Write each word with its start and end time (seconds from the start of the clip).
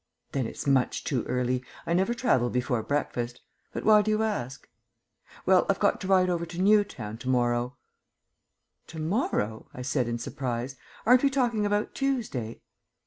"Then 0.31 0.47
it's 0.47 0.65
much 0.65 1.03
too 1.03 1.23
early. 1.25 1.63
I 1.85 1.93
never 1.93 2.15
travel 2.15 2.49
before 2.49 2.81
breakfast. 2.81 3.39
But 3.71 3.83
why 3.83 4.01
do 4.01 4.09
you 4.09 4.23
ask?" 4.23 4.67
"Well, 5.45 5.67
I've 5.69 5.77
got 5.77 6.01
to 6.01 6.07
ride 6.07 6.27
over 6.27 6.43
to 6.43 6.59
Newtown 6.59 7.19
to 7.19 7.29
morrow" 7.29 7.77
"To 8.87 8.97
morrow?" 8.99 9.67
I 9.75 9.83
said 9.83 10.07
in 10.07 10.17
surprise. 10.17 10.75
"Aren't 11.05 11.21
we 11.21 11.29
talking 11.29 11.67
about 11.67 11.93
Tuesday?" 11.93 12.61